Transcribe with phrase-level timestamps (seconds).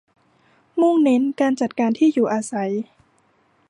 [0.79, 2.71] มุ่งเน้นการจัดการที่อยู่อาศัย